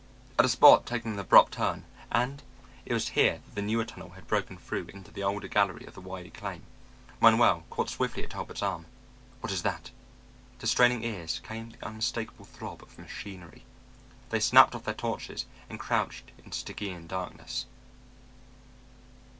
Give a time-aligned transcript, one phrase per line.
[0.39, 2.41] At a spot taking an abrupt turn and
[2.87, 5.93] it was here that the newer tunnel had broken through into the older gallery of
[5.93, 6.63] the Wiley claim
[7.21, 8.87] Manuel caught swiftly at Talbot's arm.
[9.41, 9.91] "What is that?"
[10.57, 13.63] To straining ears came the unmistakable throb of machinery.
[14.31, 17.67] They snapped off their torches and crouched in Stygian darkness.